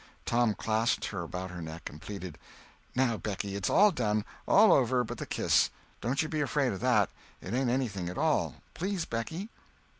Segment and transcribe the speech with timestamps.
[0.25, 2.39] Tom clasped her about her neck and pleaded:
[2.95, 5.69] "Now, Becky, it's all done—all over but the kiss.
[6.01, 8.63] Don't you be afraid of that—it ain't anything at all.
[8.73, 9.51] Please, Becky."